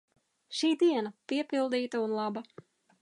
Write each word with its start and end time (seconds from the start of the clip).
Šī 0.59 0.69
diena– 0.83 1.11
piepildīta 1.33 2.03
un 2.07 2.17
laba. 2.21 2.47